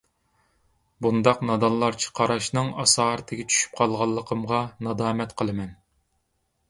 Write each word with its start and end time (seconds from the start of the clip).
بۇنداق 1.05 1.43
نادانلارچە 1.49 2.09
قاراشنىڭ 2.19 2.71
ئاسارىتىگە 2.85 3.47
چۈشۈپ 3.53 3.77
قالغانلىقىمغا 3.81 4.63
نادامەت 4.89 5.37
قىلىمەن. 5.43 5.71